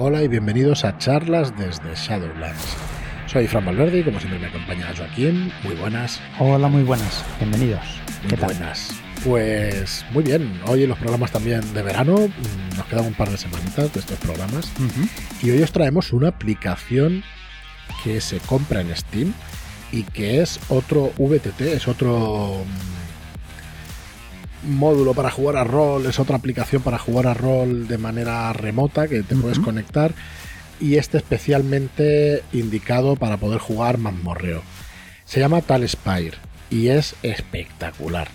Hola 0.00 0.22
y 0.22 0.28
bienvenidos 0.28 0.84
a 0.84 0.96
charlas 0.96 1.52
desde 1.58 1.92
Shadowlands. 1.92 2.76
Soy 3.26 3.48
Fran 3.48 3.66
Valverde 3.66 3.98
y 3.98 4.04
como 4.04 4.20
siempre 4.20 4.38
me 4.38 4.46
acompaña 4.46 4.94
Joaquín. 4.96 5.52
Muy 5.64 5.74
buenas. 5.74 6.20
Hola, 6.38 6.68
muy 6.68 6.84
buenas. 6.84 7.24
Bienvenidos. 7.40 7.80
Muy 8.30 8.38
buenas. 8.38 8.90
Pues 9.24 10.06
muy 10.12 10.22
bien, 10.22 10.60
hoy 10.68 10.86
los 10.86 10.96
programas 10.98 11.32
también 11.32 11.74
de 11.74 11.82
verano, 11.82 12.14
mm, 12.14 12.76
nos 12.76 12.86
quedan 12.86 13.06
un 13.06 13.14
par 13.14 13.28
de 13.28 13.38
semanitas 13.38 13.92
de 13.92 13.98
estos 13.98 14.16
programas 14.20 14.72
y 15.42 15.50
hoy 15.50 15.62
os 15.62 15.72
traemos 15.72 16.12
una 16.12 16.28
aplicación 16.28 17.24
que 18.04 18.20
se 18.20 18.38
compra 18.38 18.82
en 18.82 18.94
Steam 18.94 19.34
y 19.90 20.04
que 20.04 20.40
es 20.40 20.60
otro 20.68 21.10
VTT, 21.18 21.60
es 21.72 21.88
otro 21.88 22.64
mm, 22.64 22.97
módulo 24.62 25.14
para 25.14 25.30
jugar 25.30 25.56
a 25.56 25.64
rol, 25.64 26.06
es 26.06 26.18
otra 26.18 26.36
aplicación 26.36 26.82
para 26.82 26.98
jugar 26.98 27.26
a 27.26 27.34
rol 27.34 27.88
de 27.88 27.98
manera 27.98 28.52
remota 28.52 29.08
que 29.08 29.22
te 29.22 29.36
puedes 29.36 29.58
conectar 29.58 30.12
y 30.80 30.96
este 30.96 31.18
especialmente 31.18 32.42
indicado 32.52 33.16
para 33.16 33.36
poder 33.36 33.58
jugar 33.58 33.98
mazmorreo. 33.98 34.62
Se 35.24 35.40
llama 35.40 35.60
Tal 35.60 35.88
Spire 35.88 36.36
y 36.70 36.88
es 36.88 37.14
espectacular. 37.22 38.28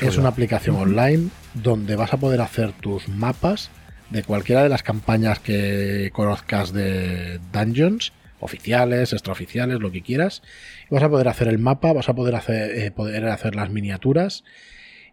Es 0.00 0.16
una 0.16 0.28
aplicación 0.28 0.76
online 0.76 1.30
donde 1.54 1.96
vas 1.96 2.12
a 2.12 2.18
poder 2.18 2.40
hacer 2.40 2.72
tus 2.72 3.08
mapas 3.08 3.70
de 4.10 4.22
cualquiera 4.22 4.62
de 4.62 4.68
las 4.68 4.82
campañas 4.82 5.40
que 5.40 6.10
conozcas 6.12 6.72
de 6.72 7.40
Dungeons, 7.52 8.12
oficiales, 8.40 9.12
extraoficiales, 9.12 9.80
lo 9.80 9.90
que 9.90 10.02
quieras. 10.02 10.42
Vas 10.90 11.02
a 11.02 11.08
poder 11.08 11.28
hacer 11.28 11.48
el 11.48 11.58
mapa, 11.58 11.92
vas 11.92 12.08
a 12.08 12.14
poder 12.14 12.36
hacer, 12.36 12.78
eh, 12.78 12.90
poder 12.90 13.26
hacer 13.26 13.54
las 13.54 13.70
miniaturas 13.70 14.44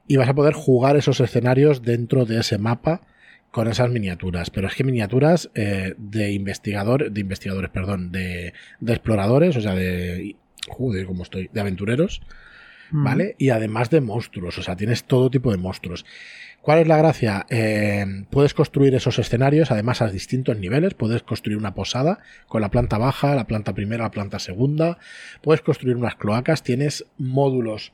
y 0.07 0.17
vas 0.17 0.29
a 0.29 0.35
poder 0.35 0.53
jugar 0.53 0.97
esos 0.97 1.19
escenarios 1.19 1.81
dentro 1.81 2.25
de 2.25 2.39
ese 2.39 2.57
mapa 2.57 3.01
con 3.51 3.67
esas 3.67 3.89
miniaturas. 3.89 4.49
Pero 4.49 4.67
es 4.67 4.75
que 4.75 4.83
miniaturas 4.83 5.49
eh, 5.55 5.95
de 5.97 6.31
investigador, 6.31 7.11
de 7.11 7.21
investigadores, 7.21 7.71
perdón, 7.71 8.11
de, 8.11 8.53
de 8.79 8.93
exploradores, 8.93 9.55
o 9.55 9.61
sea, 9.61 9.75
de 9.75 10.35
joder, 10.67 11.05
cómo 11.05 11.23
estoy, 11.23 11.49
de 11.53 11.61
aventureros 11.61 12.21
¿vale? 12.91 13.35
Y 13.37 13.49
además 13.49 13.89
de 13.89 14.01
monstruos, 14.01 14.57
o 14.57 14.63
sea, 14.63 14.75
tienes 14.75 15.03
todo 15.03 15.29
tipo 15.29 15.51
de 15.51 15.57
monstruos. 15.57 16.05
¿Cuál 16.61 16.79
es 16.79 16.87
la 16.87 16.97
gracia? 16.97 17.45
Eh, 17.49 18.05
puedes 18.31 18.55
construir 18.55 18.95
esos 18.95 19.19
escenarios, 19.19 19.69
además 19.69 20.01
a 20.01 20.09
distintos 20.09 20.57
niveles. 20.57 20.95
Puedes 20.95 21.21
construir 21.21 21.57
una 21.57 21.75
posada 21.75 22.19
con 22.47 22.61
la 22.61 22.71
planta 22.71 22.97
baja, 22.97 23.35
la 23.35 23.45
planta 23.45 23.73
primera, 23.73 24.05
la 24.05 24.11
planta 24.11 24.39
segunda. 24.39 24.97
Puedes 25.43 25.61
construir 25.61 25.95
unas 25.95 26.15
cloacas. 26.15 26.63
Tienes 26.63 27.05
módulos 27.19 27.93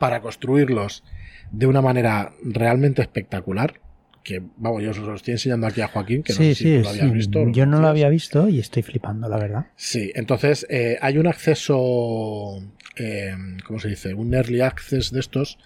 para 0.00 0.20
construirlos 0.20 1.04
de 1.52 1.66
una 1.66 1.80
manera 1.80 2.32
realmente 2.42 3.02
espectacular. 3.02 3.80
Que, 4.24 4.42
vamos, 4.56 4.82
yo 4.82 4.90
os 4.90 4.98
lo 4.98 5.14
estoy 5.14 5.32
enseñando 5.32 5.68
aquí 5.68 5.80
a 5.80 5.86
Joaquín, 5.86 6.24
que 6.24 6.32
no 6.32 6.38
sé 6.38 6.54
si 6.56 6.78
lo 6.78 6.88
habías 6.88 7.12
visto. 7.12 7.48
Yo 7.50 7.66
no 7.66 7.80
lo 7.80 7.86
había 7.86 8.08
visto 8.08 8.48
y 8.48 8.58
estoy 8.58 8.82
flipando, 8.82 9.28
la 9.28 9.38
verdad. 9.38 9.66
Sí, 9.76 10.10
entonces 10.14 10.66
eh, 10.68 10.98
hay 11.00 11.16
un 11.16 11.28
acceso 11.28 12.60
eh, 12.96 13.34
¿cómo 13.64 13.78
se 13.78 13.88
dice? 13.88 14.14
Un 14.14 14.34
early 14.34 14.60
access 14.60 15.10
de 15.10 15.20
estos, 15.20 15.58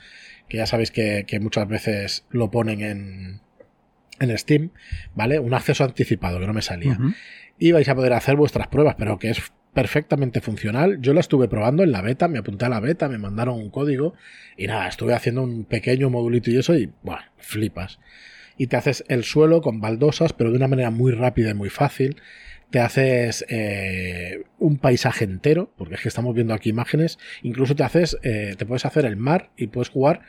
que 0.49 0.59
ya 0.59 0.67
sabéis 0.67 0.91
que, 0.91 1.27
muchas 1.41 1.67
veces 1.69 2.27
lo 2.31 2.51
ponen 2.51 2.81
en, 2.83 3.41
en 4.21 4.39
Steam, 4.39 4.71
¿vale? 5.15 5.39
Un 5.39 5.55
acceso 5.55 5.85
anticipado, 5.85 6.39
que 6.39 6.47
no 6.47 6.53
me 6.53 6.63
salía. 6.63 6.99
Y 7.59 7.73
vais 7.73 7.89
a 7.89 7.95
poder 7.95 8.13
hacer 8.13 8.37
vuestras 8.37 8.69
pruebas, 8.69 8.95
pero 8.99 9.19
que 9.19 9.31
es 9.31 9.53
perfectamente 9.75 10.41
funcional. 10.41 11.01
Yo 11.01 11.13
la 11.13 11.21
estuve 11.21 11.49
probando 11.49 11.83
en 11.83 11.93
la 11.93 12.01
beta, 12.01 12.29
me 12.29 12.39
apunté 12.39 12.65
a 12.65 12.69
la 12.69 12.81
beta, 12.81 13.09
me 13.09 13.19
mandaron 13.19 13.57
un 13.57 13.71
código 13.71 14.15
y 14.57 14.67
nada, 14.67 14.89
estuve 14.89 15.13
haciendo 15.15 15.43
un 15.43 15.65
pequeño 15.65 16.09
modulito 16.09 16.51
y 16.51 16.57
eso 16.57 16.75
y, 16.77 16.91
bueno, 17.03 17.23
flipas. 17.37 17.99
Y 18.57 18.69
te 18.69 18.77
haces 18.77 19.05
el 19.09 19.25
suelo 19.25 19.61
con 19.61 19.81
baldosas, 19.81 20.33
pero 20.33 20.51
de 20.51 20.57
una 20.57 20.69
manera 20.69 20.91
muy 20.91 21.13
rápida 21.13 21.51
y 21.51 21.55
muy 21.55 21.71
fácil 21.71 22.17
te 22.71 22.81
haces 22.81 23.45
eh, 23.51 24.43
un 24.59 24.79
paisaje 24.79 25.25
entero, 25.25 25.73
porque 25.77 25.95
es 25.95 26.01
que 26.01 26.09
estamos 26.09 26.35
viendo 26.35 26.55
aquí 26.55 26.71
imágenes, 26.71 27.19
incluso 27.43 27.77
te 27.77 27.85
haces, 27.85 28.19
eh, 28.23 28.55
te 28.59 28.67
puedes 28.67 28.85
hacer 28.85 29.05
el 29.05 29.17
mar 29.17 29.51
y 29.57 29.69
puedes 29.69 29.91
jugar 29.91 30.23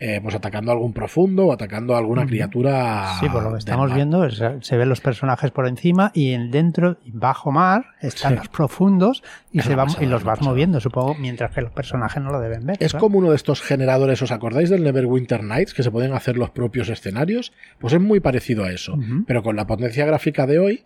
eh, 0.00 0.20
pues 0.22 0.34
atacando 0.34 0.70
algún 0.70 0.92
profundo 0.92 1.46
o 1.46 1.52
atacando 1.52 1.94
a 1.94 1.98
alguna 1.98 2.24
criatura. 2.24 3.18
Sí, 3.18 3.28
por 3.28 3.42
lo 3.42 3.52
que 3.52 3.58
estamos 3.58 3.92
viendo, 3.92 4.28
se 4.30 4.76
ven 4.76 4.88
los 4.88 5.00
personajes 5.00 5.50
por 5.50 5.66
encima 5.66 6.12
y 6.14 6.32
en 6.32 6.50
dentro, 6.50 6.98
bajo 7.06 7.50
mar, 7.50 7.86
están 8.00 8.36
los 8.36 8.48
profundos 8.48 9.24
y, 9.50 9.60
se 9.60 9.74
van, 9.74 9.88
y 10.00 10.06
los 10.06 10.22
vas 10.22 10.40
moviendo, 10.40 10.80
supongo, 10.80 11.14
mientras 11.14 11.50
que 11.52 11.62
los 11.62 11.72
personajes 11.72 12.22
no 12.22 12.30
lo 12.30 12.40
deben 12.40 12.64
ver. 12.64 12.76
Es 12.80 12.94
como 12.94 13.18
uno 13.18 13.30
de 13.30 13.36
estos 13.36 13.60
generadores, 13.60 14.22
¿os 14.22 14.30
acordáis 14.30 14.70
del 14.70 14.84
Neverwinter 14.84 15.42
Nights? 15.42 15.74
Que 15.74 15.82
se 15.82 15.90
pueden 15.90 16.12
hacer 16.12 16.36
los 16.36 16.50
propios 16.50 16.88
escenarios. 16.88 17.52
Pues 17.78 17.92
es 17.92 18.00
muy 18.00 18.20
parecido 18.20 18.64
a 18.64 18.70
eso, 18.70 18.96
pero 19.26 19.42
con 19.42 19.56
la 19.56 19.66
potencia 19.66 20.06
gráfica 20.06 20.46
de 20.46 20.58
hoy 20.58 20.84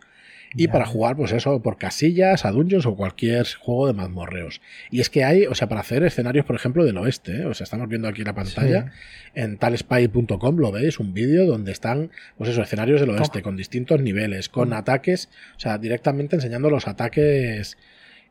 y 0.54 0.68
para 0.68 0.86
jugar, 0.86 1.16
pues 1.16 1.32
eso, 1.32 1.62
por 1.62 1.78
casillas, 1.78 2.44
a 2.44 2.50
dungeons 2.50 2.86
o 2.86 2.96
cualquier 2.96 3.46
juego 3.58 3.86
de 3.86 3.94
mazmorreos. 3.94 4.60
Y 4.90 5.00
es 5.00 5.10
que 5.10 5.24
hay, 5.24 5.46
o 5.46 5.54
sea, 5.54 5.68
para 5.68 5.80
hacer 5.80 6.02
escenarios, 6.02 6.44
por 6.44 6.56
ejemplo, 6.56 6.84
del 6.84 6.98
oeste, 6.98 7.42
¿eh? 7.42 7.46
o 7.46 7.54
sea, 7.54 7.64
estamos 7.64 7.88
viendo 7.88 8.08
aquí 8.08 8.22
la 8.22 8.34
pantalla, 8.34 8.92
en 9.34 9.56
talspy.com 9.58 10.56
lo 10.56 10.72
veis, 10.72 10.98
un 10.98 11.14
vídeo 11.14 11.46
donde 11.46 11.72
están, 11.72 12.10
pues 12.36 12.50
eso, 12.50 12.62
escenarios 12.62 13.00
del 13.00 13.10
oeste, 13.10 13.42
con 13.42 13.56
distintos 13.56 14.00
niveles, 14.00 14.48
con 14.48 14.70
mm. 14.70 14.74
ataques, 14.74 15.28
o 15.56 15.60
sea, 15.60 15.78
directamente 15.78 16.36
enseñando 16.36 16.70
los 16.70 16.86
ataques 16.88 17.78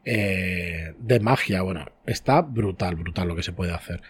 eh, 0.06 0.94
de 1.00 1.20
magia. 1.20 1.62
Bueno, 1.62 1.86
está 2.06 2.42
brutal, 2.42 2.96
brutal 2.96 3.28
lo 3.28 3.36
que 3.36 3.44
se 3.44 3.54
puede 3.54 3.74
hacer 3.74 4.02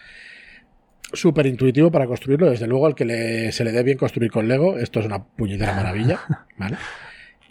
súper 1.12 1.46
intuitivo 1.46 1.90
para 1.90 2.06
construirlo. 2.06 2.50
Desde 2.50 2.66
luego, 2.66 2.86
al 2.86 2.94
que 2.94 3.52
se 3.52 3.64
le 3.64 3.72
dé 3.72 3.82
bien 3.82 3.98
construir 3.98 4.30
con 4.30 4.48
Lego, 4.48 4.78
esto 4.78 5.00
es 5.00 5.06
una 5.06 5.22
puñetera 5.22 5.74
maravilla, 5.74 6.20
¿vale? 6.56 6.76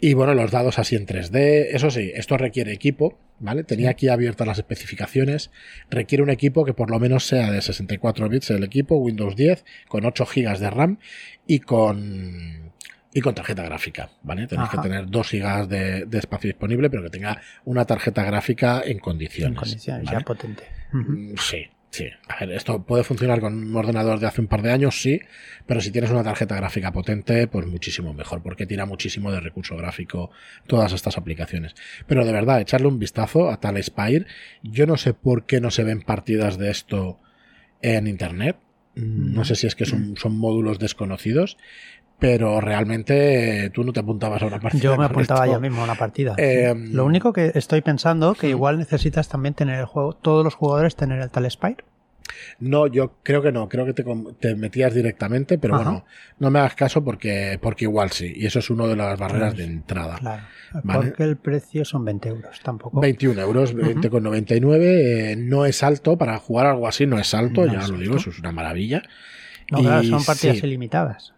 Y 0.04 0.14
bueno, 0.14 0.34
los 0.34 0.50
dados 0.50 0.80
así 0.80 0.96
en 0.96 1.06
3D. 1.06 1.68
Eso 1.70 1.88
sí, 1.92 2.10
esto 2.12 2.36
requiere 2.36 2.72
equipo, 2.72 3.20
¿vale? 3.38 3.62
Tenía 3.62 3.90
aquí 3.90 4.08
abiertas 4.08 4.44
las 4.44 4.58
especificaciones. 4.58 5.52
Requiere 5.90 6.24
un 6.24 6.30
equipo 6.30 6.64
que 6.64 6.74
por 6.74 6.90
lo 6.90 6.98
menos 6.98 7.24
sea 7.24 7.52
de 7.52 7.62
64 7.62 8.28
bits 8.28 8.50
el 8.50 8.64
equipo, 8.64 8.96
Windows 8.96 9.36
10, 9.36 9.64
con 9.86 10.04
8 10.04 10.26
GB 10.26 10.58
de 10.58 10.70
RAM 10.70 10.98
y 11.46 11.60
con 11.60 12.72
y 13.14 13.20
con 13.20 13.32
tarjeta 13.36 13.62
gráfica, 13.62 14.10
¿vale? 14.24 14.48
Tenéis 14.48 14.70
que 14.70 14.78
tener 14.78 15.06
2 15.08 15.30
GB 15.30 15.68
de, 15.68 16.18
espacio 16.18 16.48
disponible, 16.48 16.90
pero 16.90 17.04
que 17.04 17.10
tenga 17.10 17.40
una 17.64 17.84
tarjeta 17.84 18.24
gráfica 18.24 18.82
en 18.84 18.98
condiciones. 18.98 19.52
En 19.52 19.54
condiciones, 19.54 20.10
ya 20.10 20.18
potente. 20.22 20.64
Mm, 20.90 21.36
sí, 21.36 21.68
Sí, 21.92 22.06
a 22.26 22.40
ver, 22.40 22.52
esto 22.52 22.86
puede 22.86 23.04
funcionar 23.04 23.42
con 23.42 23.52
un 23.52 23.76
ordenador 23.76 24.18
de 24.18 24.26
hace 24.26 24.40
un 24.40 24.46
par 24.46 24.62
de 24.62 24.72
años, 24.72 25.02
sí, 25.02 25.20
pero 25.66 25.82
si 25.82 25.90
tienes 25.90 26.10
una 26.10 26.24
tarjeta 26.24 26.56
gráfica 26.56 26.90
potente, 26.90 27.46
pues 27.48 27.66
muchísimo 27.66 28.14
mejor, 28.14 28.42
porque 28.42 28.64
tira 28.64 28.86
muchísimo 28.86 29.30
de 29.30 29.40
recurso 29.40 29.76
gráfico 29.76 30.30
todas 30.66 30.94
estas 30.94 31.18
aplicaciones. 31.18 31.74
Pero 32.06 32.24
de 32.24 32.32
verdad, 32.32 32.62
echarle 32.62 32.86
un 32.86 32.98
vistazo 32.98 33.50
a 33.50 33.60
tal 33.60 33.82
Spire, 33.82 34.24
yo 34.62 34.86
no 34.86 34.96
sé 34.96 35.12
por 35.12 35.44
qué 35.44 35.60
no 35.60 35.70
se 35.70 35.84
ven 35.84 36.00
partidas 36.00 36.56
de 36.56 36.70
esto 36.70 37.20
en 37.82 38.06
internet, 38.06 38.56
no 38.94 39.44
sé 39.44 39.54
si 39.54 39.66
es 39.66 39.74
que 39.74 39.84
son, 39.84 40.16
son 40.16 40.38
módulos 40.38 40.78
desconocidos, 40.78 41.58
pero 42.18 42.60
realmente 42.60 43.70
tú 43.70 43.84
no 43.84 43.92
te 43.92 44.00
apuntabas 44.00 44.42
a 44.42 44.46
una 44.46 44.60
partida. 44.60 44.82
Yo 44.82 44.96
me 44.96 45.04
apuntaba 45.04 45.46
yo 45.46 45.60
mismo 45.60 45.80
a 45.80 45.84
una 45.84 45.94
partida. 45.94 46.34
Eh, 46.38 46.74
Lo 46.76 47.04
único 47.04 47.32
que 47.32 47.52
estoy 47.54 47.80
pensando 47.80 48.34
que 48.34 48.48
igual 48.48 48.78
necesitas 48.78 49.28
también 49.28 49.54
tener 49.54 49.80
el 49.80 49.86
juego, 49.86 50.12
todos 50.14 50.44
los 50.44 50.54
jugadores 50.54 50.94
tener 50.96 51.20
el 51.20 51.30
tal 51.30 51.50
Spire. 51.50 51.84
No, 52.60 52.86
yo 52.86 53.14
creo 53.22 53.42
que 53.42 53.52
no, 53.52 53.68
creo 53.68 53.84
que 53.84 53.92
te, 53.92 54.54
metías 54.54 54.94
directamente, 54.94 55.58
pero 55.58 55.76
bueno, 55.76 56.04
no 56.38 56.50
me 56.50 56.60
hagas 56.60 56.74
caso 56.74 57.02
porque, 57.04 57.58
porque 57.60 57.84
igual 57.84 58.10
sí, 58.10 58.32
y 58.34 58.46
eso 58.46 58.58
es 58.60 58.70
una 58.70 58.86
de 58.86 58.96
las 58.96 59.18
barreras 59.18 59.56
de 59.56 59.64
entrada. 59.64 60.18
Claro, 60.18 60.42
porque 60.82 61.24
el 61.24 61.36
precio 61.36 61.84
son 61.84 62.04
20 62.04 62.28
euros, 62.28 62.60
tampoco. 62.62 63.00
21 63.00 63.40
euros, 63.40 63.74
20,99, 63.74 64.78
eh, 64.80 65.36
no 65.36 65.66
es 65.66 65.82
alto, 65.82 66.16
para 66.16 66.38
jugar 66.38 66.66
algo 66.66 66.86
así 66.86 67.06
no 67.06 67.18
es 67.18 67.34
alto, 67.34 67.66
ya 67.66 67.86
lo 67.88 67.98
digo, 67.98 68.16
eso 68.16 68.30
es 68.30 68.38
una 68.38 68.52
maravilla. 68.52 69.02
No, 69.70 69.80
claro, 69.80 70.04
son 70.04 70.24
partidas 70.24 70.62
ilimitadas. 70.62 71.34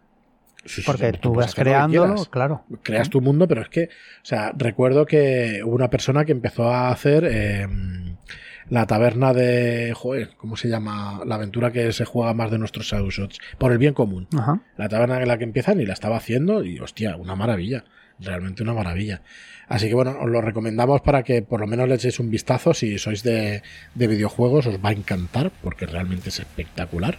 Porque 0.87 1.13
tú 1.13 1.35
vas 1.35 1.55
creando, 1.55 2.27
claro. 2.31 2.65
Creas 2.83 3.11
tu 3.11 3.21
mundo, 3.21 3.47
pero 3.47 3.63
es 3.63 3.69
que, 3.69 3.84
o 3.84 4.25
sea, 4.25 4.53
recuerdo 4.57 5.05
que 5.05 5.61
hubo 5.65 5.75
una 5.75 5.91
persona 5.91 6.25
que 6.25 6.33
empezó 6.33 6.71
a 6.71 6.91
hacer 6.91 7.25
em, 7.25 8.16
la 8.71 8.87
taberna 8.87 9.34
de, 9.34 9.93
joder, 9.95 10.31
¿cómo 10.37 10.57
se 10.57 10.69
llama? 10.69 11.21
La 11.27 11.34
aventura 11.34 11.71
que 11.71 11.93
se 11.93 12.05
juega 12.07 12.33
más 12.33 12.51
de 12.51 12.59
nuestros 12.59 12.87
shots 12.87 13.39
por 13.59 13.72
el 13.72 13.78
bien 13.78 13.93
común. 13.93 14.27
La 14.77 14.89
taberna 14.89 15.21
en 15.21 15.28
la 15.28 15.37
que 15.37 15.45
empiezan 15.45 15.81
y 15.81 15.87
la 15.87 15.93
estaba 15.93 16.16
haciendo 16.16 16.65
y, 16.65 16.78
hostia, 16.81 17.17
una 17.17 17.37
maravilla. 17.37 17.84
Realmente 18.21 18.63
una 18.63 18.75
maravilla. 18.75 19.22
Así 19.67 19.89
que 19.89 19.95
bueno, 19.95 20.17
os 20.21 20.31
lo 20.31 20.41
recomendamos 20.41 21.01
para 21.01 21.25
que 21.25 21.43
por 21.43 21.59
lo 21.59 21.67
menos 21.67 21.89
le 21.89 21.97
echéis 21.97 22.21
un 22.21 22.31
vistazo. 22.31 22.72
Si 22.72 22.97
sois 22.97 23.25
de, 23.25 23.63
de 23.95 24.07
videojuegos, 24.07 24.67
os 24.67 24.77
va 24.77 24.91
a 24.91 24.93
encantar 24.93 25.51
porque 25.63 25.84
realmente 25.84 26.28
es 26.28 26.39
espectacular. 26.39 27.17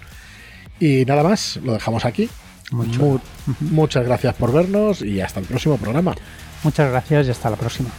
Y 0.80 1.04
nada 1.06 1.22
más, 1.22 1.58
lo 1.58 1.74
dejamos 1.74 2.06
aquí 2.06 2.30
muchas 2.72 4.06
gracias 4.06 4.36
por 4.36 4.52
vernos 4.52 5.02
y 5.02 5.22
hasta 5.22 5.40
el 5.40 5.46
próximo 5.46 5.78
programa. 5.78 6.16
Muchas 6.64 6.90
gracias 6.90 7.28
y 7.28 7.32
hasta 7.32 7.50
la 7.50 7.58
próxima. 7.58 7.90